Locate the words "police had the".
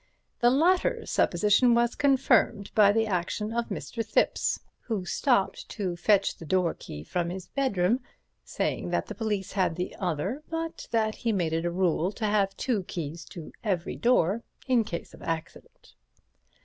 9.13-9.95